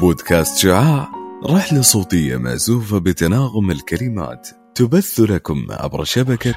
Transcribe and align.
بودكاست 0.00 0.58
شعاع. 0.58 1.08
رحلة 1.50 1.80
صوتية 1.80 2.36
مأزوفة 2.36 2.98
بتناغم 2.98 3.70
الكلمات 3.70 4.48
تبث 4.74 5.20
لكم 5.20 5.66
عبر 5.70 6.04
شبكة 6.04 6.54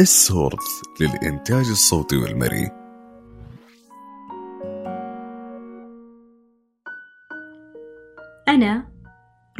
السورث 0.00 0.66
للإنتاج 1.00 1.66
الصوتي 1.70 2.16
والمرئي. 2.16 2.70
أنا 8.48 8.88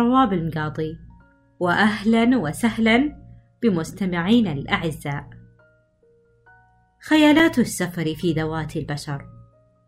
رواب 0.01 0.33
المقاضي 0.33 0.99
وأهلا 1.61 2.39
وسهلا 2.39 3.17
بمستمعينا 3.63 4.53
الأعزاء. 4.53 5.31
خيالات 7.09 7.59
السفر 7.59 8.15
في 8.15 8.33
ذوات 8.33 8.77
البشر 8.77 9.27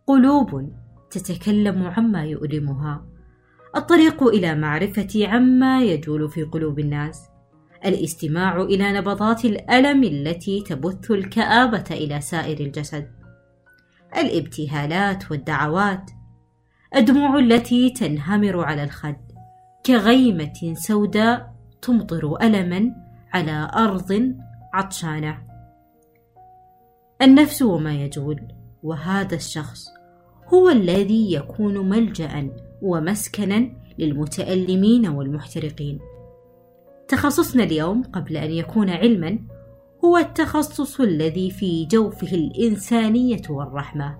قلوب 0.06 0.72
تتكلم 1.10 1.82
عما 1.86 2.24
يؤلمها. 2.24 3.13
الطريق 3.76 4.22
إلى 4.22 4.54
معرفة 4.54 5.28
عما 5.28 5.82
يجول 5.82 6.30
في 6.30 6.42
قلوب 6.42 6.78
الناس. 6.78 7.28
الاستماع 7.84 8.62
إلى 8.62 8.92
نبضات 8.92 9.44
الألم 9.44 10.04
التي 10.04 10.60
تبث 10.60 11.10
الكآبة 11.10 11.84
إلى 11.90 12.20
سائر 12.20 12.60
الجسد. 12.60 13.10
الابتهالات 14.16 15.30
والدعوات. 15.30 16.10
الدموع 16.96 17.38
التي 17.38 17.90
تنهمر 17.90 18.64
على 18.64 18.84
الخد. 18.84 19.16
كغيمة 19.86 20.74
سوداء 20.74 21.54
تمطر 21.82 22.42
ألما 22.42 22.90
على 23.32 23.70
أرض 23.74 24.34
عطشانة. 24.74 25.38
النفس 27.22 27.62
وما 27.62 27.92
يجول. 27.92 28.48
وهذا 28.82 29.34
الشخص 29.34 29.86
هو 30.54 30.68
الذي 30.68 31.32
يكون 31.32 31.88
ملجا 31.88 32.50
ومسكنا 32.82 33.70
للمتألمين 33.98 35.08
والمحترقين. 35.08 35.98
تخصصنا 37.08 37.64
اليوم 37.64 38.02
قبل 38.02 38.36
أن 38.36 38.50
يكون 38.50 38.90
علما 38.90 39.38
هو 40.04 40.16
التخصص 40.16 41.00
الذي 41.00 41.50
في 41.50 41.84
جوفه 41.84 42.36
الإنسانية 42.36 43.42
والرحمة. 43.50 44.18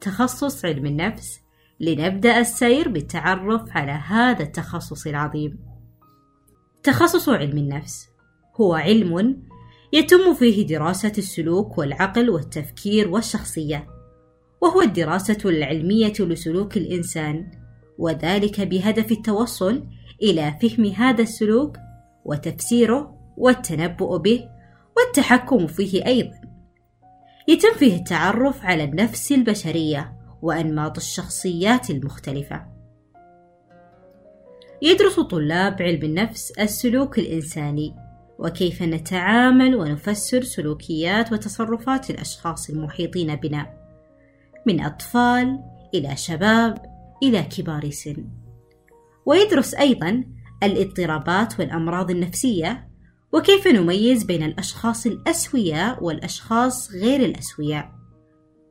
تخصص 0.00 0.64
علم 0.64 0.86
النفس. 0.86 1.40
لنبدأ 1.80 2.40
السير 2.40 2.88
بالتعرف 2.88 3.76
على 3.76 3.92
هذا 3.92 4.42
التخصص 4.42 5.06
العظيم. 5.06 5.58
تخصص 6.82 7.28
علم 7.28 7.58
النفس. 7.58 8.08
هو 8.60 8.74
علم 8.74 9.42
يتم 9.92 10.34
فيه 10.34 10.66
دراسة 10.66 11.12
السلوك 11.18 11.78
والعقل 11.78 12.30
والتفكير 12.30 13.08
والشخصية 13.08 13.86
وهو 14.60 14.82
الدراسة 14.82 15.38
العلمية 15.44 16.12
لسلوك 16.20 16.76
الإنسان. 16.76 17.50
وذلك 17.98 18.60
بهدف 18.60 19.12
التوصل 19.12 19.86
إلى 20.22 20.54
فهم 20.62 20.84
هذا 20.84 21.22
السلوك 21.22 21.76
وتفسيره 22.24 23.18
والتنبؤ 23.36 24.16
به 24.16 24.48
والتحكم 24.96 25.66
فيه 25.66 26.06
أيضا. 26.06 26.40
يتم 27.48 27.74
فيه 27.78 27.96
التعرف 27.96 28.64
على 28.64 28.84
النفس 28.84 29.32
البشرية 29.32 30.12
وأنماط 30.42 30.96
الشخصيات 30.96 31.90
المختلفة. 31.90 32.66
يدرس 34.82 35.20
طلاب 35.20 35.82
علم 35.82 36.02
النفس 36.02 36.50
السلوك 36.50 37.18
الإنساني 37.18 37.94
وكيف 38.38 38.82
نتعامل 38.82 39.76
ونفسر 39.76 40.42
سلوكيات 40.42 41.32
وتصرفات 41.32 42.10
الأشخاص 42.10 42.70
المحيطين 42.70 43.36
بنا 43.36 43.66
من 44.66 44.80
أطفال 44.80 45.60
إلى 45.94 46.16
شباب 46.16 46.97
إلى 47.22 47.42
كبار 47.42 47.90
سن. 47.90 48.28
ويدرس 49.26 49.74
أيضا 49.74 50.24
الاضطرابات 50.62 51.60
والأمراض 51.60 52.10
النفسية 52.10 52.88
وكيف 53.32 53.66
نميز 53.66 54.24
بين 54.24 54.42
الأشخاص 54.42 55.06
الأسوياء 55.06 56.04
والأشخاص 56.04 56.92
غير 56.92 57.20
الأسوياء 57.20 57.92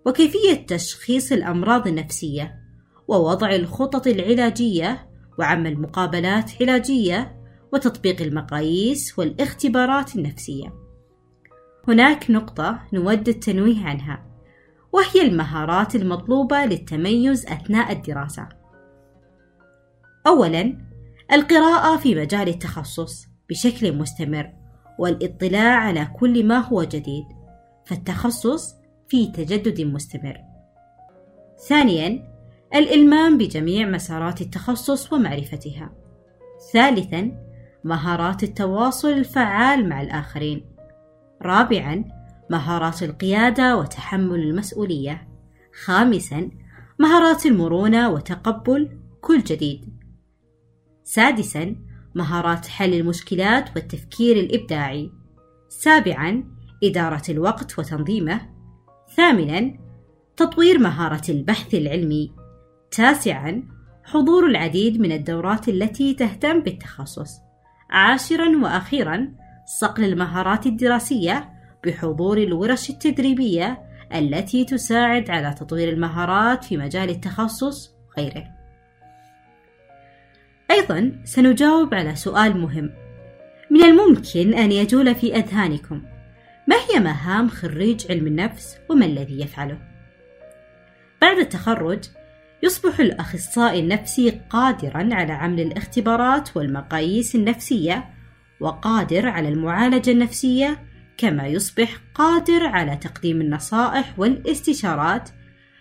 وكيفية 0.05 0.65
تشخيص 0.67 1.31
الأمراض 1.31 1.87
النفسية 1.87 2.59
ووضع 3.07 3.55
الخطط 3.55 4.07
العلاجية 4.07 5.09
وعمل 5.39 5.81
مقابلات 5.81 6.51
علاجية 6.61 7.37
وتطبيق 7.73 8.21
المقاييس 8.21 9.19
والاختبارات 9.19 10.15
النفسية. 10.15 10.73
هناك 11.87 12.31
نقطة 12.31 12.79
نود 12.93 13.29
التنويه 13.29 13.85
عنها. 13.85 14.26
وهي 14.93 15.21
المهارات 15.21 15.95
المطلوبة 15.95 16.65
للتميز 16.65 17.45
أثناء 17.45 17.91
الدراسة. 17.91 18.49
أولاً، 20.27 20.77
القراءة 21.33 21.97
في 21.97 22.15
مجال 22.15 22.47
التخصص 22.47 23.27
بشكل 23.49 23.97
مستمر، 23.97 24.53
والاطلاع 24.99 25.75
على 25.75 26.07
كل 26.19 26.45
ما 26.47 26.57
هو 26.57 26.83
جديد، 26.83 27.25
فالتخصص 27.85 28.75
في 29.07 29.27
تجدد 29.27 29.81
مستمر. 29.81 30.37
ثانياً، 31.67 32.37
الإلمام 32.75 33.37
بجميع 33.37 33.87
مسارات 33.87 34.41
التخصص 34.41 35.13
ومعرفتها. 35.13 35.89
ثالثاً، 36.73 37.31
مهارات 37.83 38.43
التواصل 38.43 39.09
الفعال 39.09 39.89
مع 39.89 40.01
الآخرين. 40.01 40.65
رابعاً، 41.41 42.03
مهارات 42.49 43.03
القيادة 43.03 43.77
وتحمل 43.77 44.39
المسؤولية. 44.39 45.27
خامسا 45.85 46.49
مهارات 46.99 47.45
المرونة 47.45 48.09
وتقبل 48.09 48.99
كل 49.21 49.43
جديد. 49.43 49.97
سادسا 51.03 51.75
مهارات 52.15 52.67
حل 52.67 52.93
المشكلات 52.93 53.69
والتفكير 53.75 54.35
الإبداعي. 54.35 55.11
سابعا 55.69 56.43
إدارة 56.83 57.23
الوقت 57.29 57.79
وتنظيمه. 57.79 58.41
ثامنا 59.15 59.77
تطوير 60.37 60.79
مهارة 60.79 61.31
البحث 61.31 61.73
العلمي. 61.75 62.31
تاسعا 62.91 63.63
حضور 64.03 64.45
العديد 64.45 64.99
من 65.01 65.11
الدورات 65.11 65.69
التي 65.69 66.13
تهتم 66.13 66.59
بالتخصص. 66.59 67.31
عاشرا 67.89 68.57
وأخيرا 68.63 69.33
صقل 69.79 70.03
المهارات 70.03 70.65
الدراسية 70.65 71.56
بحضور 71.85 72.37
الورش 72.37 72.89
التدريبية 72.89 73.79
التي 74.15 74.65
تساعد 74.65 75.29
على 75.29 75.53
تطوير 75.53 75.89
المهارات 75.89 76.63
في 76.63 76.77
مجال 76.77 77.09
التخصص 77.09 77.91
وغيره. 78.17 78.47
أيضا 80.71 81.11
سنجاوب 81.23 81.93
على 81.93 82.15
سؤال 82.15 82.57
مهم 82.57 82.93
من 83.71 83.83
الممكن 83.83 84.53
أن 84.53 84.71
يجول 84.71 85.15
في 85.15 85.35
أذهانكم 85.35 86.03
ما 86.67 86.75
هي 86.75 86.99
مهام 86.99 87.49
خريج 87.49 88.11
علم 88.11 88.27
النفس 88.27 88.77
وما 88.89 89.05
الذي 89.05 89.41
يفعله؟ 89.41 89.77
بعد 91.21 91.37
التخرج 91.37 91.99
يصبح 92.63 92.99
الأخصائي 92.99 93.79
النفسي 93.79 94.41
قادرا 94.49 95.09
على 95.11 95.33
عمل 95.33 95.59
الاختبارات 95.59 96.57
والمقاييس 96.57 97.35
النفسية 97.35 98.05
وقادر 98.59 99.27
على 99.27 99.49
المعالجة 99.49 100.11
النفسية 100.11 100.86
كما 101.17 101.47
يصبح 101.47 101.97
قادر 102.15 102.65
على 102.67 102.95
تقديم 102.95 103.41
النصائح 103.41 104.19
والاستشارات 104.19 105.29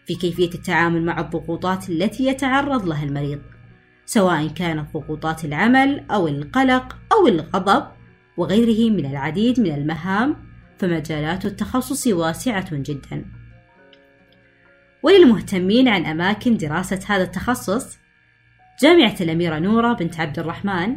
في 0.07 0.15
كيفية 0.15 0.55
التعامل 0.55 1.05
مع 1.05 1.21
الضغوطات 1.21 1.91
التي 1.91 2.27
يتعرض 2.27 2.89
لها 2.89 3.05
المريض، 3.05 3.41
سواء 4.07 4.49
كانت 4.49 4.95
ضغوطات 4.95 5.45
العمل 5.45 6.05
أو 6.11 6.29
القلق 6.29 6.97
أو 7.13 7.29
الغضب 7.29 7.87
وغيره 8.37 8.91
من 8.91 9.07
العديد 9.07 9.61
من 9.61 9.75
المهام، 9.75 10.37
فمجالات 10.79 11.47
التخصص 11.47 12.07
واسعة 12.07 12.69
جدا. 12.73 13.25
وللمهتمين 15.03 15.89
عن 15.89 16.07
أماكن 16.07 16.57
دراسة 16.57 17.01
هذا 17.07 17.23
التخصص، 17.23 17.99
جامعة 18.83 19.17
الأميرة 19.21 19.59
نورة 19.59 19.93
بنت 19.93 20.21
عبد 20.21 20.39
الرحمن، 20.39 20.97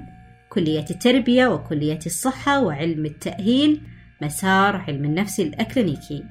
كلية 0.50 0.86
التربية 0.92 1.48
وكلية 1.48 2.00
الصحة 2.06 2.60
وعلم 2.60 3.06
التأهيل 3.06 3.82
مسار 4.22 4.76
علم 4.76 5.06
النفس 5.06 5.40
الأكلينيكي 5.40 6.24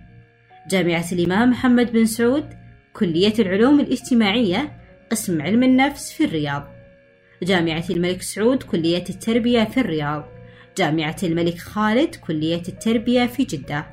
جامعة 0.71 1.05
الإمام 1.13 1.51
محمد 1.51 1.93
بن 1.93 2.05
سعود 2.05 2.45
كلية 2.93 3.35
العلوم 3.39 3.81
الاجتماعية 3.81 4.73
قسم 5.11 5.43
علم 5.43 5.63
النفس 5.63 6.13
في 6.13 6.25
الرياض. 6.25 6.69
جامعة 7.43 7.85
الملك 7.91 8.23
سعود 8.23 8.63
كلية 8.63 9.05
التربية 9.11 9.65
في 9.65 9.81
الرياض. 9.81 10.25
جامعة 10.79 11.17
الملك 11.23 11.59
خالد 11.59 12.15
كلية 12.15 12.63
التربية 12.69 13.27
في 13.27 13.45
جدة. 13.45 13.87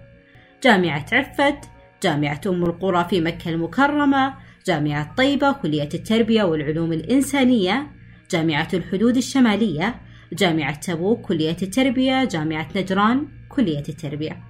جامعة 0.63 1.05
عفت 1.11 1.69
جامعة 2.03 2.41
أم 2.47 2.63
القرى 2.63 3.05
في 3.09 3.21
مكة 3.21 3.49
المكرمة. 3.49 4.33
جامعة 4.67 5.15
طيبة 5.17 5.51
كلية 5.51 5.89
التربية 5.93 6.43
والعلوم 6.43 6.93
الإنسانية. 6.93 7.87
جامعة 8.31 8.67
الحدود 8.73 9.17
الشمالية. 9.17 9.95
جامعة 10.33 10.79
تبوك 10.79 11.21
كلية 11.21 11.57
التربية. 11.61 12.23
جامعة 12.23 12.67
نجران. 12.75 13.27
كلية 13.55 13.83
التربية. 13.89 14.43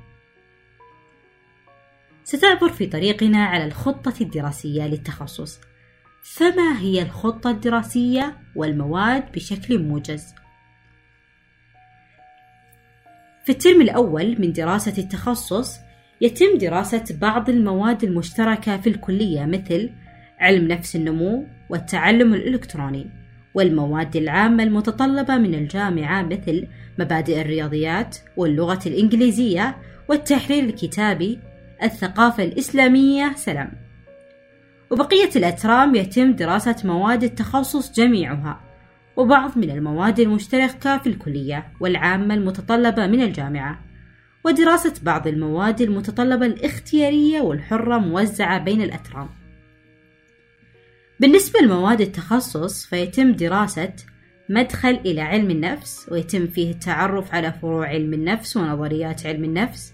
ستعبر 2.23 2.69
في 2.69 2.85
طريقنا 2.85 3.45
على 3.45 3.65
الخطة 3.65 4.13
الدراسية 4.21 4.87
للتخصص. 4.87 5.59
فما 6.23 6.79
هي 6.79 7.01
الخطة 7.01 7.49
الدراسية 7.49 8.37
والمواد 8.55 9.31
بشكل 9.31 9.79
موجز؟ 9.79 10.35
في 13.45 13.51
الترم 13.51 13.81
الأول 13.81 14.41
من 14.41 14.53
دراسة 14.53 14.93
التخصص 14.97 15.79
يتم 16.21 16.57
دراسة 16.57 17.03
بعض 17.21 17.49
المواد 17.49 18.03
المشتركة 18.03 18.77
في 18.77 18.89
الكلية 18.89 19.45
مثل 19.45 19.89
علم 20.39 20.67
نفس 20.67 20.95
النمو 20.95 21.47
والتعلم 21.69 22.33
الإلكتروني. 22.33 23.24
والمواد 23.55 24.15
العامة 24.15 24.63
المتطلبة 24.63 25.37
من 25.37 25.53
الجامعة 25.55 26.21
مثل 26.21 26.67
مبادئ 26.99 27.41
الرياضيات 27.41 28.17
واللغة 28.37 28.79
الإنجليزية 28.85 29.77
والتحرير 30.09 30.63
الكتابي 30.63 31.39
الثقافة 31.83 32.43
الإسلامية 32.43 33.33
سلام. 33.35 33.71
وبقية 34.91 35.29
الأترام 35.35 35.95
يتم 35.95 36.31
دراسة 36.31 36.75
مواد 36.83 37.23
التخصص 37.23 37.91
جميعها 37.91 38.59
وبعض 39.15 39.57
من 39.57 39.69
المواد 39.69 40.19
المشتركة 40.19 40.97
في 40.97 41.07
الكلية 41.07 41.67
والعامة 41.79 42.33
المتطلبة 42.33 43.07
من 43.07 43.21
الجامعة. 43.21 43.79
ودراسة 44.45 44.93
بعض 45.03 45.27
المواد 45.27 45.81
المتطلبة 45.81 46.45
الاختيارية 46.45 47.41
والحرة 47.41 47.97
موزعة 47.97 48.63
بين 48.63 48.81
الأترام. 48.81 49.29
بالنسبة 51.19 51.59
لمواد 51.59 52.01
التخصص 52.01 52.85
فيتم 52.85 53.31
دراسة 53.31 53.93
مدخل 54.49 54.99
إلى 55.05 55.21
علم 55.21 55.51
النفس 55.51 56.09
ويتم 56.11 56.47
فيه 56.47 56.71
التعرف 56.71 57.33
على 57.33 57.53
فروع 57.61 57.87
علم 57.87 58.13
النفس 58.13 58.57
ونظريات 58.57 59.25
علم 59.25 59.43
النفس. 59.43 59.93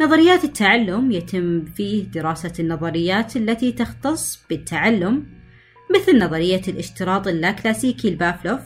نظريات 0.00 0.44
التعلم 0.44 1.10
يتم 1.10 1.64
فيه 1.64 2.04
دراسة 2.04 2.52
النظريات 2.60 3.36
التي 3.36 3.72
تختص 3.72 4.44
بالتعلم 4.50 5.26
مثل 5.94 6.18
نظرية 6.24 6.62
الاشتراط 6.68 7.26
اللاكلاسيكي 7.26 8.08
البافلوف 8.08 8.60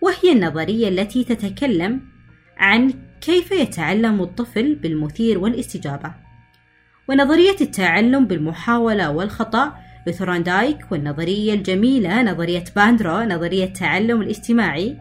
وهي 0.00 0.32
النظرية 0.32 0.88
التي 0.88 1.24
تتكلم 1.24 2.00
عن 2.56 2.94
كيف 3.20 3.52
يتعلم 3.52 4.22
الطفل 4.22 4.74
بالمثير 4.74 5.38
والاستجابة. 5.38 6.14
ونظرية 7.08 7.56
التعلم 7.60 8.24
بالمحاولة 8.26 9.10
والخطأ 9.10 9.87
لثورندايك 10.06 10.92
والنظرية 10.92 11.54
الجميلة 11.54 12.22
نظرية 12.22 12.64
باندورا 12.76 13.20
نظرية 13.20 13.64
التعلم 13.64 14.22
الاجتماعي. 14.22 14.96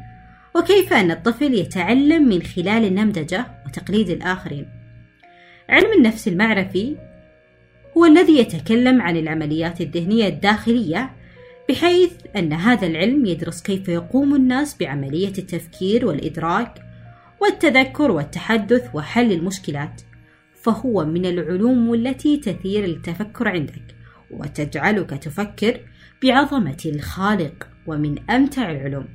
وكيف 0.56 0.94
أن 0.94 1.12
الطفل 1.12 1.54
يتعلم 1.54 2.30
من 2.30 2.42
خلال 2.42 2.86
النمذجة 2.86 3.46
وتقليد 3.66 4.10
الآخرين. 4.10 4.66
علم 5.70 5.94
النفس 5.98 6.28
المعرفي 6.28 6.96
هو 7.98 8.06
الذي 8.06 8.38
يتكلم 8.38 9.02
عن 9.02 9.18
العمليات 9.18 9.82
الذهنية 9.82 10.28
الداخلية 10.28 11.12
بحيث 11.70 12.12
أن 12.36 12.54
هذا 12.54 12.88
العلم 12.88 13.26
يدرس 13.26 13.62
كيف 13.62 13.90
يقوم 13.90 14.36
الناس 14.36 14.78
بعملية 14.80 15.34
التفكير 15.38 16.06
والإدراك 16.06 16.82
والتذكر 17.42 18.12
والتحدث 18.12 18.90
وحل 18.94 19.32
المشكلات. 19.32 20.02
فهو 20.62 21.06
من 21.06 21.26
العلوم 21.26 21.94
التي 21.94 22.38
تثير 22.38 22.86
التفكر 22.86 23.48
عندك. 23.48 23.97
وتجعلك 24.32 25.10
تفكر 25.10 25.80
بعظمة 26.24 26.78
الخالق 26.86 27.68
ومن 27.88 28.30
أمتع 28.30 28.72
العلوم. 28.72 29.08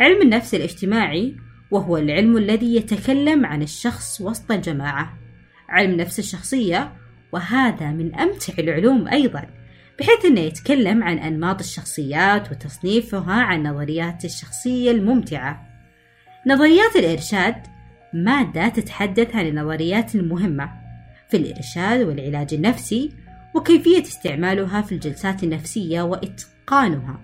علم 0.00 0.22
النفس 0.22 0.54
الاجتماعي 0.54 1.36
وهو 1.70 1.96
العلم 1.96 2.36
الذي 2.36 2.76
يتكلم 2.76 3.46
عن 3.46 3.62
الشخص 3.62 4.20
وسط 4.20 4.52
الجماعة 4.52 5.18
علم 5.68 5.96
نفس 5.96 6.18
الشخصية 6.18 6.92
وهذا 7.32 7.90
من 7.90 8.14
أمتع 8.14 8.54
العلوم 8.58 9.08
أيضا 9.08 9.46
بحيث 9.98 10.24
أنه 10.24 10.40
يتكلم 10.40 11.02
عن 11.02 11.18
أنماط 11.18 11.60
الشخصيات 11.60 12.50
وتصنيفها 12.50 13.42
عن 13.42 13.62
نظريات 13.62 14.24
الشخصية 14.24 14.90
الممتعة. 14.90 15.66
نظريات 16.46 16.96
الإرشاد 16.96 17.54
مادة 18.14 18.68
تتحدث 18.68 19.36
عن 19.36 19.46
النظريات 19.46 20.14
المهمة 20.14 20.70
في 21.28 21.36
الإرشاد 21.36 22.00
والعلاج 22.00 22.54
النفسي 22.54 23.12
وكيفية 23.54 24.02
استعمالها 24.02 24.82
في 24.82 24.92
الجلسات 24.92 25.44
النفسية 25.44 26.02
وإتقانها 26.02 27.20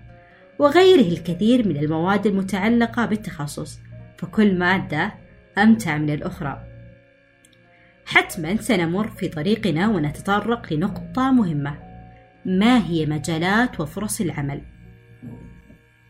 وغيره 0.59 1.13
الكثير 1.13 1.69
من 1.69 1.77
المواد 1.77 2.27
المتعلقة 2.27 3.07
بالتخصص 3.07 3.79
فكل 4.19 4.59
مادة 4.59 5.15
أمتع 5.59 5.99
من 5.99 6.11
الأخرى. 6.11 6.67
حتما 8.05 8.57
سنمر 8.57 9.09
في 9.09 9.29
طريقنا 9.29 9.89
ونتطرق 9.89 10.73
لنقطة 10.73 11.33
مهمة 11.33 11.79
ما 12.45 12.87
هي 12.87 13.07
مجالات 13.07 13.81
وفرص 13.81 14.21
العمل؟ 14.21 14.63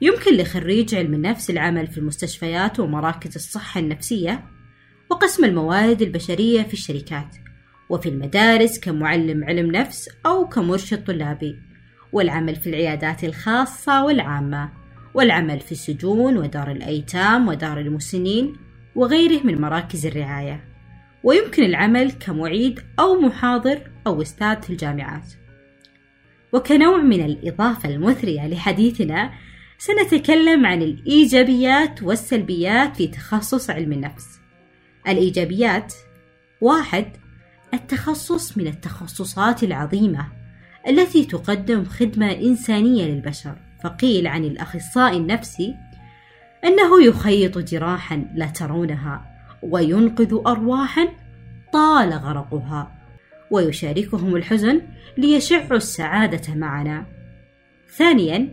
يمكن 0.00 0.36
لخريج 0.36 0.94
علم 0.94 1.14
النفس 1.14 1.50
العمل 1.50 1.86
في 1.86 1.98
المستشفيات 1.98 2.80
ومراكز 2.80 3.34
الصحة 3.34 3.80
النفسية 3.80 4.44
وقسم 5.10 5.44
الموارد 5.44 6.02
البشرية 6.02 6.62
في 6.62 6.72
الشركات 6.72 7.36
وفي 7.90 8.08
المدارس 8.08 8.80
كمعلم 8.80 9.44
علم 9.44 9.70
نفس 9.70 10.08
أو 10.26 10.48
كمرشد 10.48 11.04
طلابي 11.04 11.56
والعمل 12.12 12.56
في 12.56 12.70
العيادات 12.70 13.24
الخاصة 13.24 14.04
والعامة 14.04 14.72
والعمل 15.14 15.60
في 15.60 15.72
السجون 15.72 16.36
ودار 16.36 16.70
الأيتام 16.70 17.48
ودار 17.48 17.80
المسنين 17.80 18.56
وغيره 18.94 19.42
من 19.44 19.60
مراكز 19.60 20.06
الرعاية. 20.06 20.64
ويمكن 21.24 21.62
العمل 21.62 22.12
كمعيد 22.12 22.80
أو 22.98 23.20
محاضر 23.20 23.80
أو 24.06 24.22
أستاذ 24.22 24.62
في 24.62 24.70
الجامعات. 24.70 25.32
وكنوع 26.52 26.96
من 26.96 27.24
الإضافة 27.24 27.88
المثرية 27.88 28.48
لحديثنا 28.48 29.30
سنتكلم 29.78 30.66
عن 30.66 30.82
الإيجابيات 30.82 32.02
والسلبيات 32.02 32.96
في 32.96 33.06
تخصص 33.06 33.70
علم 33.70 33.92
النفس. 33.92 34.40
الإيجابيات 35.08 35.94
واحد 36.60 37.06
التخصص 37.74 38.58
من 38.58 38.66
التخصصات 38.66 39.62
العظيمة 39.62 40.26
التي 40.88 41.24
تقدم 41.24 41.84
خدمة 41.84 42.32
إنسانية 42.32 43.04
للبشر. 43.04 43.56
فقيل 43.84 44.26
عن 44.26 44.44
الأخصائي 44.44 45.16
النفسي 45.16 45.74
أنه 46.64 47.04
يخيط 47.04 47.58
جراحا 47.58 48.24
لا 48.34 48.46
ترونها 48.46 49.26
وينقذ 49.62 50.40
أرواحا 50.46 51.08
طال 51.72 52.12
غرقها 52.12 52.92
ويشاركهم 53.50 54.36
الحزن 54.36 54.80
ليشعوا 55.18 55.76
السعادة 55.76 56.54
معنا. 56.54 57.06
ثانيا 57.96 58.48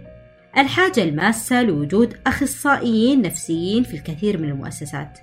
الحاجة 0.58 1.04
الماسة 1.04 1.62
لوجود 1.64 2.18
أخصائيين 2.28 3.22
نفسيين 3.22 3.84
في 3.84 3.94
الكثير 3.94 4.38
من 4.38 4.50
المؤسسات. 4.50 5.20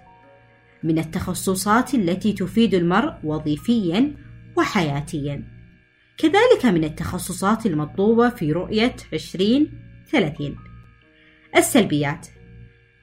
من 0.85 0.99
التخصصات 0.99 1.95
التي 1.95 2.33
تفيد 2.33 2.75
المرء 2.75 3.15
وظيفيا 3.25 4.15
وحياتيا. 4.57 5.45
كذلك 6.19 6.67
من 6.67 6.85
التخصصات 6.85 7.67
المطلوبة 7.67 8.29
في 8.29 8.53
رؤية 8.53 8.97
2030 9.13 10.57
السلبيات. 11.57 12.27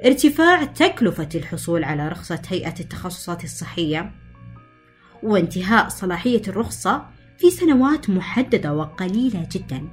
ارتفاع 0.06 0.64
تكلفة 0.64 1.30
الحصول 1.36 1.84
على 1.84 2.10
رخصة 2.10 2.42
هيئة 2.48 2.80
التخصصات 2.80 3.44
الصحية. 3.44 4.12
وانتهاء 5.24 5.90
صلاحية 5.90 6.42
الرخصة 6.48 7.06
في 7.38 7.50
سنوات 7.50 8.10
محددة 8.10 8.74
وقليلة 8.74 9.48
جدا. 9.52 9.88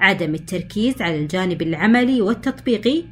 عدم 0.00 0.34
التركيز 0.34 1.02
على 1.02 1.18
الجانب 1.18 1.62
العملي 1.62 2.20
والتطبيقي. 2.20 3.04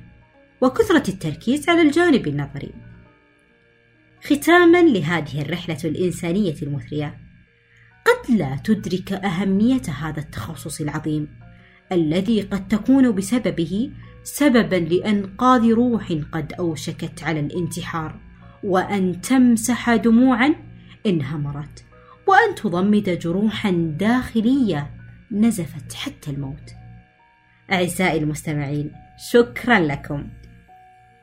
وكثرة 0.60 1.10
التركيز 1.10 1.68
على 1.68 1.82
الجانب 1.82 2.28
النظري. 2.28 2.83
ختاما 4.24 4.82
لهذه 4.82 5.42
الرحلة 5.42 5.78
الإنسانية 5.84 6.54
المثرية. 6.62 7.18
قد 8.04 8.36
لا 8.36 8.56
تدرك 8.64 9.12
أهمية 9.12 9.82
هذا 9.98 10.20
التخصص 10.20 10.80
العظيم 10.80 11.28
الذي 11.92 12.40
قد 12.40 12.68
تكون 12.68 13.12
بسببه 13.14 13.90
سببا 14.22 14.76
لإنقاذ 14.76 15.72
روح 15.72 16.12
قد 16.32 16.52
أوشكت 16.52 17.22
على 17.22 17.40
الانتحار 17.40 18.18
وأن 18.64 19.20
تمسح 19.20 19.94
دموعا 19.94 20.54
انهمرت 21.06 21.84
وأن 22.26 22.54
تضمد 22.54 23.18
جروحا 23.18 23.70
داخلية 23.98 24.90
نزفت 25.30 25.94
حتى 25.94 26.30
الموت. 26.30 26.72
أعزائي 27.72 28.18
المستمعين 28.18 28.92
شكرا 29.30 29.78
لكم. 29.78 30.28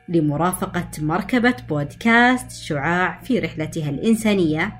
لمرافقة 0.08 0.90
مركبة 0.98 1.56
بودكاست 1.68 2.50
شعاع 2.50 3.20
في 3.22 3.38
رحلتها 3.38 3.90
الإنسانية 3.90 4.72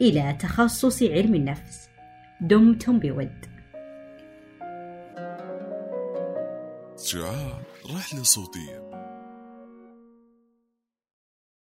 إلى 0.00 0.36
تخصص 0.38 1.02
علم 1.02 1.34
النفس. 1.34 1.88
دمتم 2.40 2.98
بود. 2.98 3.46
شعاع 6.96 7.60
رحلة 7.94 8.22
صوتية. 8.22 8.85